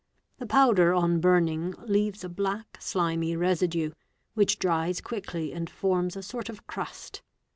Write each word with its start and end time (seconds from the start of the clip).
Sa 0.39 0.45
he 0.45 0.47
powder 0.47 0.95
on 0.95 1.19
burning 1.19 1.75
leaves 1.85 2.23
a 2.23 2.29
black, 2.29 2.79
slimy 2.81 3.35
residue, 3.35 3.91
which 4.33 4.57
dries 4.57 4.99
quickly; 4.99 5.53
and 5.53 5.69
forms 5.69 6.15
a 6.15 6.23
sort 6.23 6.49
of 6.49 6.65
crust. 6.65 7.21